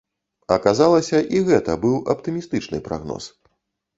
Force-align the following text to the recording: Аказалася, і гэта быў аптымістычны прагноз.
Аказалася, 0.53 1.19
і 1.35 1.41
гэта 1.51 1.75
быў 1.85 1.99
аптымістычны 2.15 2.77
прагноз. 2.87 3.23